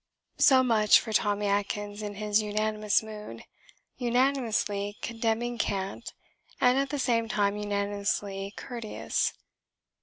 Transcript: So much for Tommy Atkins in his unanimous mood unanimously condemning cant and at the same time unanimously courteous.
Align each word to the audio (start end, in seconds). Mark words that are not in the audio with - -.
So 0.39 0.63
much 0.63 0.99
for 0.99 1.13
Tommy 1.13 1.45
Atkins 1.45 2.01
in 2.01 2.15
his 2.15 2.41
unanimous 2.41 3.03
mood 3.03 3.43
unanimously 3.97 4.97
condemning 5.03 5.59
cant 5.59 6.13
and 6.59 6.79
at 6.79 6.89
the 6.89 6.97
same 6.97 7.29
time 7.29 7.55
unanimously 7.55 8.51
courteous. 8.57 9.33